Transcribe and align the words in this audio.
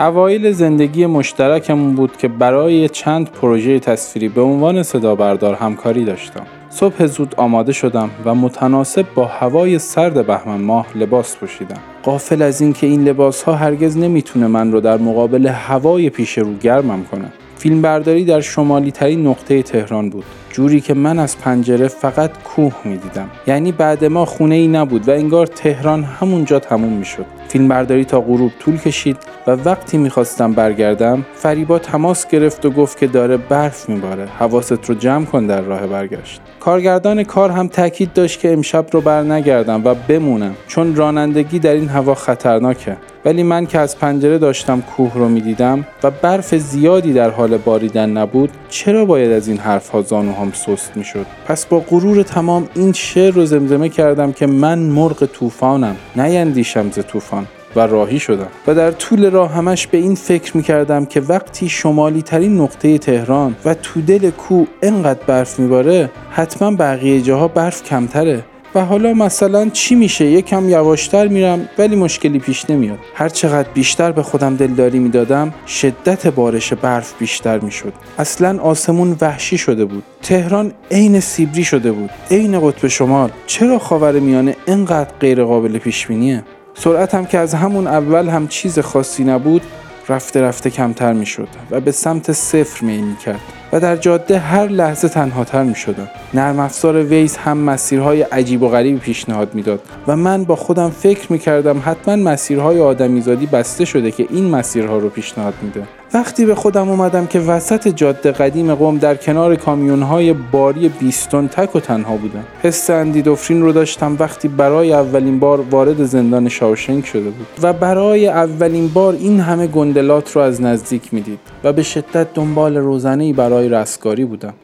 اوایل 0.00 0.52
زندگی 0.52 1.06
مشترکمون 1.06 1.94
بود 1.94 2.16
که 2.16 2.28
برای 2.28 2.88
چند 2.88 3.30
پروژه 3.30 3.78
تصویری 3.78 4.28
به 4.28 4.40
عنوان 4.40 4.82
صدا 4.82 5.14
بردار 5.14 5.54
همکاری 5.54 6.04
داشتم. 6.04 6.46
صبح 6.70 7.06
زود 7.06 7.34
آماده 7.36 7.72
شدم 7.72 8.10
و 8.24 8.34
متناسب 8.34 9.06
با 9.14 9.24
هوای 9.24 9.78
سرد 9.78 10.26
بهمن 10.26 10.60
ماه 10.60 10.86
لباس 10.94 11.36
پوشیدم. 11.36 11.80
قافل 12.02 12.42
از 12.42 12.60
اینکه 12.60 12.86
این 12.86 13.04
لباس 13.04 13.42
ها 13.42 13.54
هرگز 13.54 13.96
نمی‌تونه 13.96 14.46
من 14.46 14.72
رو 14.72 14.80
در 14.80 14.96
مقابل 14.96 15.46
هوای 15.46 16.10
پیش 16.10 16.38
رو 16.38 16.54
گرمم 16.54 17.04
کنه. 17.04 17.32
فیلمبرداری 17.56 18.24
در 18.24 18.40
شمالی 18.40 18.90
ترین 18.90 19.26
نقطه 19.26 19.62
تهران 19.62 20.10
بود 20.10 20.24
جوری 20.50 20.80
که 20.80 20.94
من 20.94 21.18
از 21.18 21.38
پنجره 21.38 21.88
فقط 21.88 22.30
کوه 22.42 22.74
می 22.84 22.96
دیدم 22.96 23.30
یعنی 23.46 23.72
بعد 23.72 24.04
ما 24.04 24.24
خونه 24.24 24.54
ای 24.54 24.68
نبود 24.68 25.08
و 25.08 25.12
انگار 25.12 25.46
تهران 25.46 26.04
همونجا 26.04 26.58
تموم 26.58 26.92
می 26.92 27.04
شد 27.04 27.37
فیلمبرداری 27.48 28.04
تا 28.04 28.20
غروب 28.20 28.52
طول 28.60 28.76
کشید 28.76 29.16
و 29.46 29.50
وقتی 29.50 29.98
می‌خواستم 29.98 30.52
برگردم 30.52 31.26
فریبا 31.34 31.78
تماس 31.78 32.26
گرفت 32.28 32.66
و 32.66 32.70
گفت 32.70 32.98
که 32.98 33.06
داره 33.06 33.36
برف 33.36 33.88
میباره. 33.88 34.26
حواست 34.38 34.88
رو 34.88 34.94
جمع 34.94 35.24
کن 35.24 35.46
در 35.46 35.60
راه 35.60 35.86
برگشت. 35.86 36.40
کارگردان 36.60 37.24
کار 37.24 37.50
هم 37.50 37.68
تاکید 37.68 38.12
داشت 38.12 38.40
که 38.40 38.52
امشب 38.52 38.86
رو 38.92 39.00
بر 39.00 39.22
نگردم 39.22 39.84
و 39.84 39.94
بمونم 39.94 40.54
چون 40.66 40.96
رانندگی 40.96 41.58
در 41.58 41.72
این 41.72 41.88
هوا 41.88 42.14
خطرناکه. 42.14 42.96
ولی 43.24 43.42
من 43.42 43.66
که 43.66 43.78
از 43.78 43.98
پنجره 43.98 44.38
داشتم 44.38 44.80
کوه 44.80 45.14
رو 45.14 45.28
می‌دیدم 45.28 45.86
و 46.02 46.10
برف 46.10 46.54
زیادی 46.54 47.12
در 47.12 47.30
حال 47.30 47.56
باریدن 47.56 48.10
نبود 48.10 48.50
چرا 48.68 49.04
باید 49.04 49.32
از 49.32 49.48
این 49.48 49.58
حرف 49.58 49.88
ها 49.88 50.02
زانوهام 50.02 50.52
سست 50.52 50.96
می‌شد؟ 50.96 51.26
پس 51.46 51.66
با 51.66 51.80
غرور 51.80 52.22
تمام 52.22 52.68
این 52.74 52.92
شعر 52.92 53.34
رو 53.34 53.46
زمزمه 53.46 53.88
کردم 53.88 54.32
که 54.32 54.46
من 54.46 54.78
مرغ 54.78 55.26
طوفانم 55.26 55.96
نیندیشم 56.16 56.90
ز 56.90 56.98
طوفان. 56.98 57.37
و 57.76 57.80
راهی 57.80 58.18
شدم. 58.18 58.48
و 58.66 58.74
در 58.74 58.90
طول 58.90 59.30
راه 59.30 59.52
همش 59.52 59.86
به 59.86 59.98
این 59.98 60.14
فکر 60.14 60.56
می 60.56 60.62
کردم 60.62 61.04
که 61.04 61.20
وقتی 61.20 61.68
شمالی 61.68 62.22
ترین 62.22 62.60
نقطه 62.60 62.98
تهران 62.98 63.56
و 63.64 63.74
تو 63.74 64.00
دل 64.00 64.30
کو 64.30 64.64
انقدر 64.82 65.20
برف 65.26 65.58
میباره 65.58 66.10
حتما 66.30 66.76
بقیه 66.76 67.20
جاها 67.20 67.48
برف 67.48 67.82
کمتره. 67.82 68.44
و 68.74 68.84
حالا 68.84 69.12
مثلا 69.12 69.68
چی 69.68 69.94
میشه؟ 69.94 70.24
یکم 70.24 70.68
یواشتر 70.68 71.28
میرم 71.28 71.68
ولی 71.78 71.96
مشکلی 71.96 72.38
پیش 72.38 72.70
نمیاد. 72.70 72.98
هر 73.14 73.28
چقدر 73.28 73.68
بیشتر 73.74 74.12
به 74.12 74.22
خودم 74.22 74.56
دلداری 74.56 74.98
می‌دادم 74.98 75.54
شدت 75.66 76.26
بارش 76.26 76.72
برف 76.72 77.14
بیشتر 77.18 77.58
می‌شد. 77.58 77.92
اصلا 78.18 78.58
آسمون 78.60 79.16
وحشی 79.20 79.58
شده 79.58 79.84
بود. 79.84 80.02
تهران 80.22 80.72
عین 80.90 81.20
سیبری 81.20 81.64
شده 81.64 81.92
بود. 81.92 82.10
عین 82.30 82.60
قطب 82.60 82.88
شمال. 82.88 83.30
چرا 83.46 83.78
خاور 83.78 84.12
میانه 84.12 84.56
انقدر 84.66 85.10
غیر 85.20 85.44
قابل 85.44 85.78
پیش 85.78 86.06
بینیه 86.06 86.44
سرعتم 86.78 87.24
که 87.24 87.38
از 87.38 87.54
همون 87.54 87.86
اول 87.86 88.28
هم 88.28 88.48
چیز 88.48 88.78
خاصی 88.78 89.24
نبود 89.24 89.62
رفته 90.08 90.42
رفته 90.42 90.70
کمتر 90.70 91.12
می 91.12 91.26
شد 91.26 91.48
و 91.70 91.80
به 91.80 91.92
سمت 91.92 92.32
صفر 92.32 92.84
می 92.84 93.16
کرد 93.24 93.57
و 93.72 93.80
در 93.80 93.96
جاده 93.96 94.38
هر 94.38 94.66
لحظه 94.66 95.08
تنهاتر 95.08 95.62
می 95.62 95.74
شدم. 95.74 96.08
نرم 96.34 96.60
افزار 96.60 97.02
ویز 97.02 97.36
هم 97.36 97.58
مسیرهای 97.58 98.22
عجیب 98.22 98.62
و 98.62 98.68
غریبی 98.68 98.98
پیشنهاد 98.98 99.54
می‌داد 99.54 99.80
و 100.06 100.16
من 100.16 100.44
با 100.44 100.56
خودم 100.56 100.90
فکر 100.90 101.32
می 101.32 101.38
کردم 101.38 101.82
حتما 101.84 102.16
مسیرهای 102.16 102.80
آدمیزادی 102.80 103.46
بسته 103.46 103.84
شده 103.84 104.10
که 104.10 104.26
این 104.30 104.50
مسیرها 104.50 104.98
رو 104.98 105.08
پیشنهاد 105.08 105.54
میده. 105.62 105.82
وقتی 106.14 106.46
به 106.46 106.54
خودم 106.54 106.88
اومدم 106.88 107.26
که 107.26 107.40
وسط 107.40 107.88
جاده 107.88 108.32
قدیم 108.32 108.74
قوم 108.74 108.98
در 108.98 109.14
کنار 109.14 109.56
کامیونهای 109.56 110.32
باری 110.32 110.88
بیستون 110.88 111.48
تک 111.48 111.76
و 111.76 111.80
تنها 111.80 112.16
بودم 112.16 112.44
حس 112.62 112.90
اندیدوفرین 112.90 113.62
رو 113.62 113.72
داشتم 113.72 114.16
وقتی 114.18 114.48
برای 114.48 114.92
اولین 114.92 115.38
بار 115.38 115.60
وارد 115.60 116.04
زندان 116.04 116.48
شاوشنگ 116.48 117.04
شده 117.04 117.30
بود 117.30 117.46
و 117.62 117.72
برای 117.72 118.28
اولین 118.28 118.88
بار 118.88 119.14
این 119.14 119.40
همه 119.40 119.66
گندلات 119.66 120.36
رو 120.36 120.42
از 120.42 120.62
نزدیک 120.62 121.14
می‌دید 121.14 121.38
و 121.64 121.72
به 121.72 121.82
شدت 121.82 122.34
دنبال 122.34 122.76
روزنه 122.76 123.32
برای 123.32 123.57
رستگاری 123.66 124.24
بودم. 124.24 124.54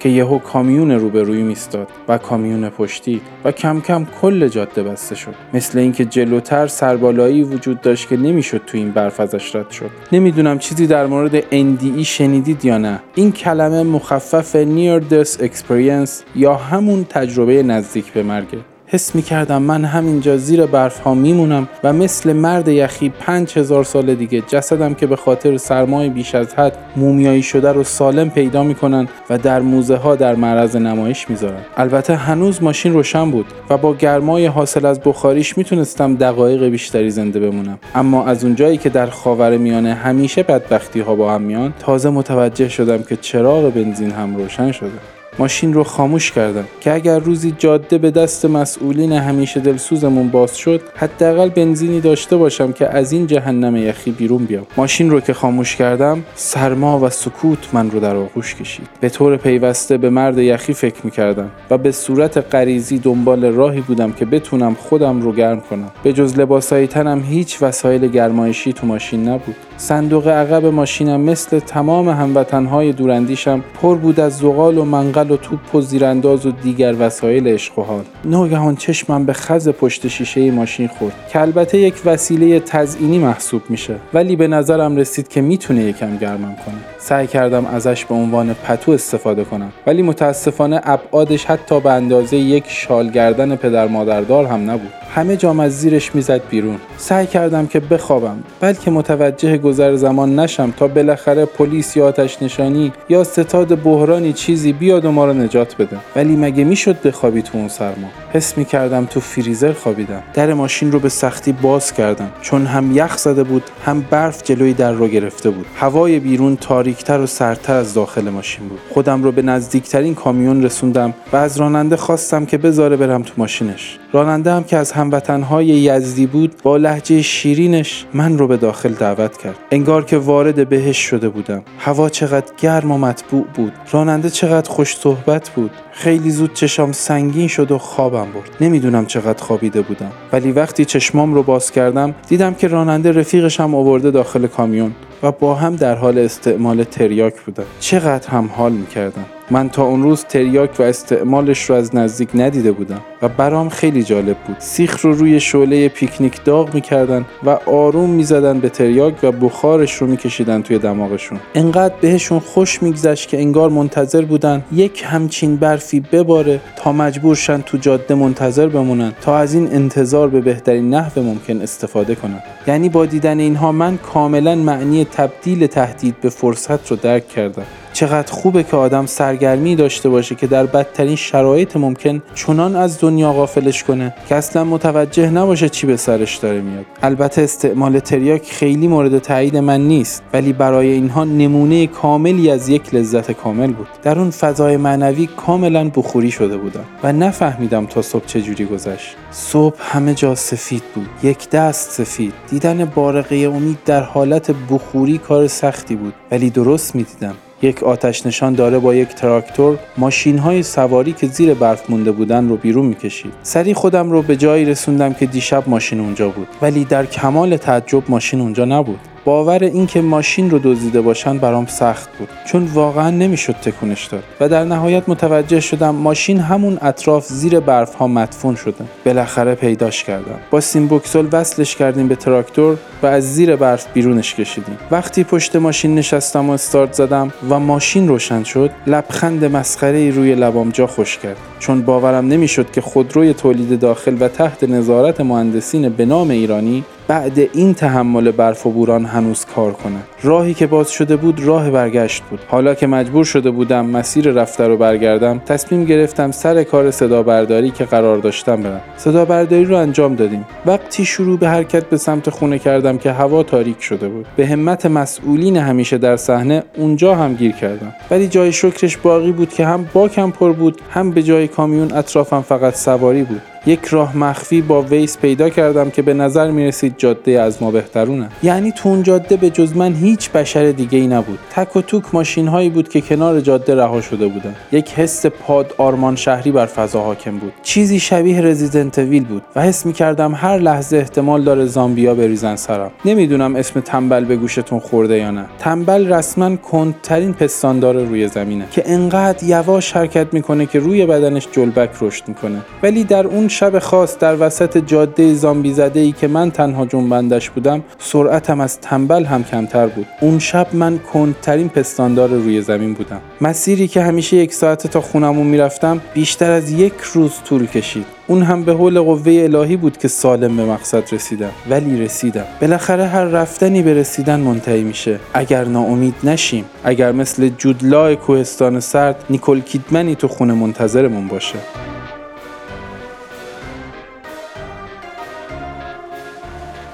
که 0.00 0.08
یهو 0.08 0.38
کامیون 0.38 0.90
روبروی 0.90 1.42
میستاد 1.42 1.88
و 2.08 2.18
کامیون 2.18 2.68
پشتی 2.68 3.20
و 3.44 3.52
کم 3.52 3.80
کم 3.80 4.06
کل 4.20 4.48
جاده 4.48 4.82
بسته 4.82 5.14
شد. 5.14 5.34
مثل 5.54 5.78
اینکه 5.78 6.04
جلوتر 6.04 6.66
سربالایی 6.66 7.42
وجود 7.42 7.80
داشت 7.80 8.08
که 8.08 8.16
نمی‌شد 8.16 8.60
تو 8.66 8.78
این 8.78 8.90
برف 8.90 9.20
ازش 9.20 9.56
رد 9.56 9.70
شد. 9.70 9.90
نمی‌دونم 10.12 10.58
چیزی 10.58 10.86
در 10.86 11.06
مورد 11.06 11.40
NDE 11.40 12.02
شنیدید 12.02 12.64
یا 12.64 12.78
نه. 12.78 13.00
این 13.14 13.32
کلمه 13.32 13.82
مخفف 13.82 14.56
Near 14.64 15.02
Death 15.12 15.40
Experience 15.40 16.10
یا 16.36 16.54
همون 16.54 17.04
تجربه 17.04 17.62
نزدیک 17.62 18.12
به 18.12 18.22
مرگه 18.22 18.58
حس 18.92 19.14
می 19.14 19.22
کردم 19.22 19.62
من 19.62 19.84
همینجا 19.84 20.36
زیر 20.36 20.66
برف 20.66 20.98
ها 20.98 21.14
میمونم 21.14 21.68
و 21.84 21.92
مثل 21.92 22.32
مرد 22.32 22.68
یخی 22.68 23.08
پنج 23.08 23.58
هزار 23.58 23.84
سال 23.84 24.14
دیگه 24.14 24.40
جسدم 24.40 24.94
که 24.94 25.06
به 25.06 25.16
خاطر 25.16 25.56
سرمای 25.56 26.08
بیش 26.08 26.34
از 26.34 26.54
حد 26.54 26.76
مومیایی 26.96 27.42
شده 27.42 27.72
رو 27.72 27.84
سالم 27.84 28.30
پیدا 28.30 28.62
می‌کنن 28.62 29.08
و 29.30 29.38
در 29.38 29.60
موزه 29.60 29.96
ها 29.96 30.16
در 30.16 30.34
معرض 30.34 30.76
نمایش 30.76 31.30
می‌ذارن. 31.30 31.60
البته 31.76 32.14
هنوز 32.14 32.62
ماشین 32.62 32.92
روشن 32.92 33.30
بود 33.30 33.46
و 33.70 33.78
با 33.78 33.94
گرمای 33.94 34.46
حاصل 34.46 34.86
از 34.86 35.00
بخاریش 35.00 35.58
می‌تونستم 35.58 36.14
دقایق 36.14 36.64
بیشتری 36.64 37.10
زنده 37.10 37.40
بمونم. 37.40 37.78
اما 37.94 38.26
از 38.26 38.44
اونجایی 38.44 38.76
که 38.76 38.88
در 38.88 39.06
خاور 39.06 39.56
میانه 39.56 39.94
همیشه 39.94 40.42
بدبختی 40.42 41.00
ها 41.00 41.14
با 41.14 41.34
هم 41.34 41.42
میان 41.42 41.74
تازه 41.78 42.10
متوجه 42.10 42.68
شدم 42.68 43.02
که 43.02 43.16
چراغ 43.16 43.72
بنزین 43.74 44.10
هم 44.10 44.36
روشن 44.36 44.72
شده. 44.72 45.21
ماشین 45.38 45.72
رو 45.72 45.84
خاموش 45.84 46.32
کردم 46.32 46.64
که 46.80 46.92
اگر 46.92 47.18
روزی 47.18 47.54
جاده 47.58 47.98
به 47.98 48.10
دست 48.10 48.44
مسئولین 48.44 49.12
همیشه 49.12 49.60
دلسوزمون 49.60 50.28
باز 50.28 50.56
شد 50.56 50.80
حداقل 50.96 51.48
بنزینی 51.48 52.00
داشته 52.00 52.36
باشم 52.36 52.72
که 52.72 52.88
از 52.88 53.12
این 53.12 53.26
جهنم 53.26 53.76
یخی 53.76 54.10
بیرون 54.10 54.44
بیام. 54.44 54.66
ماشین 54.76 55.10
رو 55.10 55.20
که 55.20 55.32
خاموش 55.32 55.76
کردم 55.76 56.24
سرما 56.34 57.00
و 57.00 57.10
سکوت 57.10 57.58
من 57.72 57.90
رو 57.90 58.00
در 58.00 58.16
آغوش 58.16 58.54
کشید. 58.54 58.88
به 59.00 59.08
طور 59.08 59.36
پیوسته 59.36 59.96
به 59.96 60.10
مرد 60.10 60.38
یخی 60.38 60.72
فکر 60.72 61.00
می‌کردم 61.04 61.50
و 61.70 61.78
به 61.78 61.92
صورت 61.92 62.54
غریزی 62.54 62.98
دنبال 62.98 63.44
راهی 63.44 63.80
بودم 63.80 64.12
که 64.12 64.24
بتونم 64.24 64.74
خودم 64.74 65.22
رو 65.22 65.32
گرم 65.32 65.60
کنم. 65.60 65.90
به 66.02 66.12
جز 66.12 66.38
لباسای 66.38 66.86
تنم 66.86 67.22
هیچ 67.22 67.62
وسایل 67.62 68.06
گرمایشی 68.06 68.72
تو 68.72 68.86
ماشین 68.86 69.28
نبود. 69.28 69.56
صندوق 69.82 70.28
عقب 70.28 70.66
ماشینم 70.66 71.20
مثل 71.20 71.58
تمام 71.58 72.08
هموطنهای 72.08 72.92
دورندیشم 72.92 73.64
پر 73.82 73.96
بود 73.96 74.20
از 74.20 74.38
زغال 74.38 74.78
و 74.78 74.84
منقل 74.84 75.30
و 75.30 75.36
توپ 75.36 75.74
و 75.74 75.80
زیرانداز 75.80 76.46
و 76.46 76.50
دیگر 76.50 76.94
وسایل 76.98 77.48
عشق 77.48 77.78
و 77.78 77.82
حال. 77.82 78.04
ناگهان 78.24 78.76
چشمم 78.76 79.24
به 79.24 79.32
خز 79.32 79.68
پشت 79.68 80.08
شیشه 80.08 80.50
ماشین 80.50 80.88
خورد. 80.88 81.12
که 81.32 81.40
البته 81.40 81.78
یک 81.78 81.94
وسیله 82.04 82.60
تزئینی 82.60 83.18
محسوب 83.18 83.62
میشه 83.68 83.94
ولی 84.14 84.36
به 84.36 84.48
نظرم 84.48 84.96
رسید 84.96 85.28
که 85.28 85.40
می‌تونه 85.40 85.84
یکم 85.84 86.16
گرمم 86.16 86.56
کنه. 86.66 86.74
سعی 86.98 87.26
کردم 87.26 87.66
ازش 87.66 88.04
به 88.04 88.14
عنوان 88.14 88.54
پتو 88.54 88.92
استفاده 88.92 89.44
کنم 89.44 89.72
ولی 89.86 90.02
متاسفانه 90.02 90.80
ابعادش 90.84 91.44
حتی 91.44 91.80
به 91.80 91.90
اندازه 91.90 92.36
یک 92.36 92.64
شال 92.68 93.10
گردن 93.10 93.56
پدر 93.56 93.88
مادردار 93.88 94.46
هم 94.46 94.70
نبود. 94.70 95.01
همه 95.14 95.36
جام 95.36 95.60
از 95.60 95.80
زیرش 95.80 96.14
می‌زد 96.14 96.40
بیرون. 96.50 96.76
سعی 96.96 97.26
کردم 97.26 97.66
که 97.66 97.80
بخوابم 97.80 98.36
بلکه 98.60 98.90
متوجه 98.90 99.58
گذر 99.58 99.96
زمان 99.96 100.38
نشم 100.38 100.70
تا 100.76 100.88
بالاخره 100.88 101.44
پلیس 101.44 101.96
یا 101.96 102.06
آتش 102.06 102.42
نشانی 102.42 102.92
یا 103.08 103.24
ستاد 103.24 103.82
بحرانی 103.82 104.32
چیزی 104.32 104.72
بیاد 104.72 105.04
و 105.04 105.10
ما 105.10 105.26
رو 105.26 105.32
نجات 105.32 105.76
بده. 105.76 105.96
ولی 106.16 106.36
مگه 106.36 106.64
می‌شد 106.64 107.02
بخوابی 107.02 107.42
تو 107.42 107.58
اون 107.58 107.68
سرما؟ 107.68 108.08
حس 108.32 108.58
می‌کردم 108.58 109.04
تو 109.04 109.20
فریزر 109.20 109.72
خوابیدم. 109.72 110.22
در 110.34 110.54
ماشین 110.54 110.92
رو 110.92 110.98
به 110.98 111.08
سختی 111.08 111.52
باز 111.52 111.92
کردم. 111.92 112.30
چون 112.42 112.66
هم 112.66 112.96
یخ 112.96 113.16
زده 113.16 113.42
بود 113.44 113.62
هم 113.84 114.04
برف 114.10 114.42
جلوی 114.42 114.72
در 114.72 114.92
رو 114.92 115.08
گرفته 115.08 115.50
بود. 115.50 115.66
هوای 115.76 116.18
بیرون 116.18 116.56
تاریکتر 116.56 117.20
و 117.20 117.26
سرتر 117.26 117.74
از 117.74 117.94
داخل 117.94 118.28
ماشین 118.28 118.68
بود. 118.68 118.80
خودم 118.90 119.22
رو 119.22 119.32
به 119.32 119.42
نزدیکترین 119.42 120.14
کامیون 120.14 120.62
رسوندم 120.62 121.14
و 121.32 121.36
از 121.36 121.56
راننده 121.56 121.96
خواستم 121.96 122.46
که 122.46 122.58
بذاره 122.58 122.96
برم 122.96 123.22
تو 123.22 123.32
ماشینش. 123.36 123.98
راننده 124.14 124.52
هم 124.52 124.64
که 124.64 124.76
از 124.76 124.92
هموطنهای 124.92 125.66
یزدی 125.66 126.26
بود 126.26 126.54
با 126.62 126.76
لحجه 126.76 127.22
شیرینش 127.22 128.06
من 128.14 128.38
رو 128.38 128.46
به 128.46 128.56
داخل 128.56 128.92
دعوت 128.92 129.36
کرد. 129.36 129.56
انگار 129.70 130.04
که 130.04 130.18
وارد 130.18 130.68
بهش 130.68 130.96
شده 130.98 131.28
بودم. 131.28 131.62
هوا 131.78 132.08
چقدر 132.08 132.52
گرم 132.58 132.90
و 132.90 132.98
مطبوع 132.98 133.44
بود. 133.54 133.72
راننده 133.92 134.30
چقدر 134.30 134.70
خوش 134.70 134.96
صحبت 134.96 135.50
بود. 135.50 135.70
خیلی 135.92 136.30
زود 136.30 136.54
چشام 136.54 136.92
سنگین 136.92 137.48
شد 137.48 137.70
و 137.70 137.78
خوابم 137.78 138.26
برد. 138.32 138.56
نمی‌دونم 138.60 139.06
چقدر 139.06 139.42
خوابیده 139.42 139.82
بودم. 139.82 140.12
ولی 140.32 140.52
وقتی 140.52 140.84
چشمام 140.84 141.34
رو 141.34 141.42
باز 141.42 141.70
کردم 141.70 142.14
دیدم 142.28 142.54
که 142.54 142.68
راننده 142.68 143.12
رفیقشم 143.12 143.74
آورده 143.74 144.10
داخل 144.10 144.46
کامیون 144.46 144.92
و 145.22 145.32
با 145.32 145.54
هم 145.54 145.76
در 145.76 145.94
حال 145.94 146.18
استعمال 146.18 146.84
تریاک 146.84 147.40
بودن. 147.40 147.64
چقدر 147.80 148.28
هم 148.28 148.50
حال 148.56 148.72
می‌کردم. 148.72 149.24
من 149.50 149.68
تا 149.68 149.84
اون 149.84 150.02
روز 150.02 150.24
تریاک 150.24 150.70
و 150.80 150.82
استعمالش 150.82 151.70
رو 151.70 151.76
از 151.76 151.94
نزدیک 151.94 152.28
ندیده 152.34 152.72
بودم 152.72 153.00
و 153.22 153.28
برام 153.28 153.68
خیلی 153.68 154.02
جالب 154.02 154.36
بود. 154.36 154.56
سیخ 154.58 155.00
رو 155.00 155.12
روی 155.12 155.40
شعله 155.40 155.88
پیکنیک 155.88 156.44
داغ 156.44 156.74
می‌کردن 156.74 157.24
و 157.44 157.50
آروم 157.66 158.10
می‌زدن 158.10 158.60
به 158.60 158.68
تریاک 158.68 159.14
و 159.22 159.32
بخارش 159.32 159.94
رو 159.94 160.06
میکشیدن 160.06 160.62
توی 160.62 160.78
دماغشون. 160.78 161.38
انقدر 161.54 161.94
بهشون 162.00 162.38
خوش 162.38 162.82
میگذشت 162.82 163.28
که 163.28 163.38
انگار 163.38 163.70
منتظر 163.70 164.22
بودن 164.22 164.64
یک 164.72 165.04
همچین 165.06 165.56
برف 165.56 165.81
برفی 165.82 166.00
بباره 166.00 166.60
تا 166.76 166.92
مجبور 166.92 167.36
شن 167.36 167.60
تو 167.60 167.78
جاده 167.78 168.14
منتظر 168.14 168.68
بمونن 168.68 169.12
تا 169.20 169.38
از 169.38 169.54
این 169.54 169.72
انتظار 169.72 170.28
به 170.28 170.40
بهترین 170.40 170.94
نحو 170.94 171.22
ممکن 171.22 171.60
استفاده 171.60 172.14
کنن. 172.14 172.42
یعنی 172.66 172.88
با 172.88 173.06
دیدن 173.06 173.40
اینها 173.40 173.72
من 173.72 173.96
کاملا 173.96 174.54
معنی 174.54 175.04
تبدیل 175.04 175.66
تهدید 175.66 176.20
به 176.20 176.28
فرصت 176.30 176.90
رو 176.90 176.96
درک 176.96 177.28
کردم. 177.28 177.66
چقدر 177.92 178.32
خوبه 178.32 178.62
که 178.62 178.76
آدم 178.76 179.06
سرگرمی 179.06 179.76
داشته 179.76 180.08
باشه 180.08 180.34
که 180.34 180.46
در 180.46 180.66
بدترین 180.66 181.16
شرایط 181.16 181.76
ممکن 181.76 182.22
چنان 182.34 182.76
از 182.76 183.00
دنیا 183.00 183.32
غافلش 183.32 183.84
کنه 183.84 184.14
که 184.28 184.34
اصلا 184.34 184.64
متوجه 184.64 185.30
نباشه 185.30 185.68
چی 185.68 185.86
به 185.86 185.96
سرش 185.96 186.36
داره 186.36 186.60
میاد. 186.60 186.84
البته 187.02 187.42
استعمال 187.42 187.98
تریاک 187.98 188.52
خیلی 188.52 188.88
مورد 188.88 189.18
تایید 189.18 189.56
من 189.56 189.80
نیست 189.80 190.22
ولی 190.32 190.52
برای 190.52 190.88
اینها 190.88 191.24
نمونه 191.24 191.86
کاملی 191.86 192.50
از 192.50 192.68
یک 192.68 192.94
لذت 192.94 193.32
کامل 193.32 193.72
بود. 193.72 193.88
در 194.02 194.18
اون 194.18 194.30
فضای 194.30 194.76
معنوی 194.76 195.26
کاملا 195.26 195.90
بخوری 195.96 196.30
شده 196.30 196.56
بودم 196.56 196.84
و 197.02 197.12
نفهمیدم 197.12 197.86
تا 197.86 198.02
صبح 198.02 198.26
چجوری 198.26 198.64
گذشت. 198.64 199.16
صبح 199.30 199.76
همه 199.78 200.14
جا 200.14 200.34
سفید 200.34 200.82
بود 200.94 201.08
یک 201.22 201.50
دست 201.50 201.90
سفید. 201.90 202.32
دیدن 202.50 202.84
بارقه 202.84 203.36
امید 203.36 203.78
در 203.84 204.02
حالت 204.02 204.50
بخوری 204.70 205.18
کار 205.18 205.46
سختی 205.46 205.96
بود 205.96 206.14
ولی 206.30 206.50
درست 206.50 206.94
می‌دیدم. 206.94 207.34
یک 207.62 207.82
آتش 207.82 208.26
نشان 208.26 208.54
داره 208.54 208.78
با 208.78 208.94
یک 208.94 209.08
تراکتور 209.08 209.78
ماشین 209.98 210.38
های 210.38 210.62
سواری 210.62 211.12
که 211.12 211.26
زیر 211.26 211.54
برف 211.54 211.90
مونده 211.90 212.12
بودن 212.12 212.48
رو 212.48 212.56
بیرون 212.56 212.86
می‌کشید. 212.86 213.32
سری 213.42 213.74
خودم 213.74 214.10
رو 214.10 214.22
به 214.22 214.36
جایی 214.36 214.64
رسوندم 214.64 215.12
که 215.12 215.26
دیشب 215.26 215.68
ماشین 215.68 216.00
اونجا 216.00 216.28
بود. 216.28 216.48
ولی 216.62 216.84
در 216.84 217.06
کمال 217.06 217.56
تعجب 217.56 218.02
ماشین 218.08 218.40
اونجا 218.40 218.64
نبود. 218.64 218.98
باور 219.24 219.64
اینکه 219.64 220.00
ماشین 220.00 220.50
رو 220.50 220.58
دزدیده 220.58 221.00
باشن 221.00 221.38
برام 221.38 221.66
سخت 221.66 222.08
بود 222.18 222.28
چون 222.46 222.64
واقعا 222.64 223.10
نمی‌شد 223.10 223.52
تکونش 223.52 224.06
داد. 224.06 224.22
و 224.40 224.48
در 224.48 224.64
نهایت 224.64 225.08
متوجه 225.08 225.60
شدم 225.60 225.94
ماشین 225.94 226.40
همون 226.40 226.78
اطراف 226.82 227.26
زیر 227.26 227.60
برف 227.60 227.94
ها 227.94 228.06
مدفون 228.06 228.54
شده. 228.54 228.84
بالاخره 229.04 229.54
پیداش 229.54 230.04
کردم. 230.04 230.38
با 230.50 230.60
سیمبوکسل 230.60 231.26
وصلش 231.32 231.76
کردیم 231.76 232.08
به 232.08 232.16
تراکتور 232.16 232.76
و 233.02 233.06
از 233.06 233.34
زیر 233.34 233.56
برف 233.56 233.86
بیرونش 233.94 234.34
کشیدیم. 234.34 234.78
وقتی 234.90 235.24
پشت 235.24 235.56
ماشین 235.56 235.94
نشستم 235.94 236.50
و 236.50 236.52
استارت 236.52 236.92
زدم 236.92 237.32
و 237.50 237.58
ماشین 237.58 238.08
روشن 238.08 238.44
شد 238.44 238.70
لبخند 238.86 239.44
مسخره 239.44 240.10
روی 240.10 240.34
لبام 240.34 240.70
جا 240.70 240.86
خوش 240.86 241.18
کرد. 241.18 241.36
چون 241.58 241.82
باورم 241.82 242.28
نمی‌شد 242.28 242.70
که 242.70 242.80
خودروی 242.80 243.34
تولید 243.34 243.80
داخل 243.80 244.16
و 244.20 244.28
تحت 244.28 244.64
نظارت 244.64 245.20
مهندسین 245.20 245.88
به 245.88 246.04
نام 246.04 246.30
ایرانی 246.30 246.84
بعد 247.08 247.38
این 247.52 247.74
تحمل 247.74 248.30
برف 248.30 248.66
و 248.66 248.70
بوران 248.70 249.04
هنوز 249.04 249.44
کار 249.44 249.72
کنه. 249.72 249.98
راهی 250.22 250.54
که 250.54 250.66
باز 250.66 250.90
شده 250.90 251.16
بود 251.16 251.40
راه 251.44 251.70
برگشت 251.70 252.22
بود. 252.22 252.40
حالا 252.48 252.74
که 252.74 252.86
مجبور 252.86 253.24
شده 253.24 253.50
بودم 253.50 253.86
مسیر 253.86 254.30
رفته 254.30 254.66
رو 254.66 254.76
برگردم 254.76 255.38
تصمیم 255.38 255.84
گرفتم 255.84 256.30
سر 256.30 256.64
کار 256.64 256.90
صدا 256.90 257.22
برداری 257.22 257.70
که 257.70 257.84
قرار 257.84 258.18
داشتم 258.18 258.62
برم. 258.62 258.80
صدا 258.96 259.24
برداری 259.24 259.64
رو 259.64 259.76
انجام 259.76 260.14
دادیم. 260.14 260.44
وقتی 260.66 261.04
شروع 261.04 261.38
به 261.38 261.48
حرکت 261.48 261.84
به 261.84 261.96
سمت 261.96 262.30
خونه 262.30 262.58
کردم 262.58 262.98
که 262.98 263.12
هوا 263.12 263.42
تاریک 263.42 263.82
شده 263.82 264.08
بود. 264.08 264.26
به 264.36 264.46
همت 264.46 264.86
مسئولین 264.86 265.56
همیشه 265.56 265.98
در 265.98 266.16
صحنه 266.16 266.62
اونجا 266.76 267.14
هم 267.14 267.34
گیر 267.34 267.52
کردم. 267.52 267.94
ولی 268.10 268.28
جای 268.28 268.52
شکرش 268.52 268.96
باقی 268.96 269.32
بود 269.32 269.54
که 269.54 269.66
هم 269.66 269.86
باکم 269.92 270.30
پر 270.30 270.52
بود 270.52 270.80
هم 270.90 271.10
به 271.10 271.22
جای 271.22 271.48
کامیون 271.48 271.92
اطرافم 271.92 272.40
فقط 272.40 272.74
سواری 272.74 273.22
بود. 273.22 273.51
یک 273.66 273.84
راه 273.84 274.16
مخفی 274.16 274.62
با 274.62 274.82
ویس 274.82 275.18
پیدا 275.18 275.48
کردم 275.48 275.90
که 275.90 276.02
به 276.02 276.14
نظر 276.14 276.50
می 276.50 276.66
رسید 276.66 276.94
جاده 276.98 277.40
از 277.40 277.62
ما 277.62 277.70
بهترونه. 277.70 278.28
یعنی 278.42 278.72
تو 278.72 278.88
اون 278.88 279.02
جاده 279.02 279.36
به 279.36 279.50
جز 279.50 279.76
من 279.76 279.94
هیچ 279.94 280.30
بشر 280.30 280.70
دیگه 280.70 280.98
ای 280.98 281.06
نبود. 281.06 281.38
تک 281.50 281.76
و 281.76 281.82
توک 281.82 282.04
ماشین 282.12 282.48
هایی 282.48 282.70
بود 282.70 282.88
که 282.88 283.00
کنار 283.00 283.40
جاده 283.40 283.74
رها 283.74 284.00
شده 284.00 284.26
بودن. 284.26 284.54
یک 284.72 284.90
حس 284.90 285.26
پاد 285.26 285.74
آرمان 285.78 286.16
شهری 286.16 286.52
بر 286.52 286.66
فضا 286.66 287.02
حاکم 287.02 287.38
بود. 287.38 287.52
چیزی 287.62 288.00
شبیه 288.00 288.40
رزیدنت 288.40 288.98
ویل 288.98 289.24
بود 289.24 289.42
و 289.56 289.62
حس 289.62 289.86
می 289.86 289.92
کردم 289.92 290.34
هر 290.34 290.58
لحظه 290.58 290.96
احتمال 290.96 291.44
داره 291.44 291.64
زامبیا 291.64 292.14
بریزن 292.14 292.56
سرم. 292.56 292.90
نمی‌دونم 293.04 293.56
اسم 293.56 293.80
تنبل 293.80 294.24
به 294.24 294.36
گوشتون 294.36 294.80
خورده 294.80 295.18
یا 295.18 295.30
نه. 295.30 295.44
تنبل 295.58 296.12
رسما 296.12 296.56
کندترین 296.56 297.32
پستاندار 297.32 297.94
روی 297.94 298.28
زمینه 298.28 298.64
که 298.70 298.82
انقدر 298.86 299.44
یواش 299.44 299.92
حرکت 299.92 300.26
می‌کنه 300.34 300.66
که 300.66 300.78
روی 300.78 301.06
بدنش 301.06 301.48
جلبک 301.52 301.90
رشد 302.00 302.28
می‌کنه. 302.28 302.58
ولی 302.82 303.04
در 303.04 303.26
اون 303.26 303.48
شب 303.52 303.78
خاص 303.78 304.18
در 304.18 304.36
وسط 304.46 304.78
جاده 304.78 305.34
زامبی 305.34 305.72
زده 305.72 306.00
ای 306.00 306.12
که 306.12 306.28
من 306.28 306.50
تنها 306.50 306.86
جنبندش 306.86 307.50
بودم 307.50 307.82
سرعتم 307.98 308.60
از 308.60 308.80
تنبل 308.80 309.24
هم 309.24 309.44
کمتر 309.44 309.86
بود. 309.86 310.06
اون 310.20 310.38
شب 310.38 310.66
من 310.72 310.98
کندترین 311.12 311.68
پستاندار 311.68 312.28
روی 312.28 312.62
زمین 312.62 312.94
بودم. 312.94 313.20
مسیری 313.40 313.88
که 313.88 314.02
همیشه 314.02 314.36
یک 314.36 314.54
ساعت 314.54 314.86
تا 314.86 315.00
خونمون 315.00 315.46
می‌رفتم 315.46 316.00
بیشتر 316.14 316.50
از 316.50 316.70
یک 316.70 316.92
روز 317.14 317.32
طول 317.44 317.66
کشید. 317.66 318.06
اون 318.26 318.42
هم 318.42 318.64
به 318.64 318.72
حول 318.72 319.00
قوه 319.00 319.32
الهی 319.42 319.76
بود 319.76 319.98
که 319.98 320.08
سالم 320.08 320.56
به 320.56 320.64
مقصد 320.64 321.14
رسیدم. 321.14 321.50
ولی 321.70 322.04
رسیدم. 322.04 322.44
بالاخره 322.60 323.06
هر 323.06 323.24
رفتنی 323.24 323.82
به 323.82 323.94
رسیدن 323.94 324.40
منتهی 324.40 324.82
میشه. 324.82 325.20
اگر 325.34 325.64
ناامید 325.64 326.14
نشیم. 326.24 326.64
اگر 326.84 327.12
مثل 327.12 327.48
جودلای 327.48 328.16
کوهستان 328.16 328.80
سرد 328.80 329.24
نیکل 329.30 329.60
کیدمنی 329.60 330.14
تو 330.14 330.28
خونه 330.28 330.52
منتظرمون 330.52 331.28
باشه. 331.28 331.58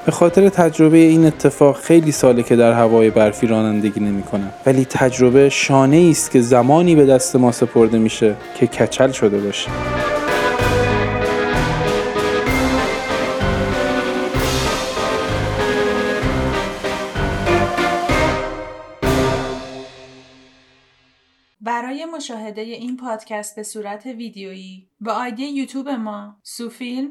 به 0.09 0.13
خاطر 0.13 0.49
تجربه 0.49 0.97
این 0.97 1.27
اتفاق 1.27 1.77
خیلی 1.77 2.13
ساله 2.13 2.43
که 2.43 2.57
در 2.57 2.73
هوای 2.73 3.11
برفی 3.11 3.47
رانندگی 3.47 4.01
نمی 4.01 4.23
کنم. 4.23 4.53
ولی 4.67 4.85
تجربه 4.85 5.49
شانه 5.49 6.09
است 6.11 6.31
که 6.31 6.41
زمانی 6.41 6.95
به 6.95 7.07
دست 7.07 7.37
ما 7.37 7.53
سپرده 7.53 7.99
میشه 7.99 8.37
که 8.55 8.67
کچل 8.67 9.13
شده 9.13 9.39
باشه. 9.39 9.71
برای 21.61 22.05
مشاهده 22.05 22.61
این 22.61 22.97
پادکست 22.97 23.57
به 23.57 23.63
صورت 23.63 24.07
ویدیویی 24.07 24.89
به 25.01 25.13
آیدی 25.13 25.45
یوتیوب 25.45 25.89
ما 25.89 26.37
سوفیلم 26.43 27.11